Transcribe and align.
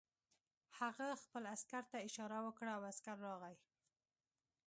هغه 0.79 1.07
خپل 1.23 1.43
عسکر 1.55 1.83
ته 1.91 1.97
اشاره 2.07 2.39
وکړه 2.43 2.71
او 2.77 2.81
عسکر 2.91 3.15
راغی 3.27 3.55